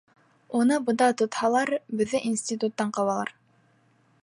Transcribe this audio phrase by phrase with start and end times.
[0.59, 3.33] Уны бында тотһалар, беҙҙе институттан ҡыуалар!